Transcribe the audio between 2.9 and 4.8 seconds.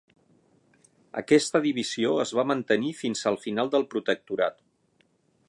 fins al final del Protectorat.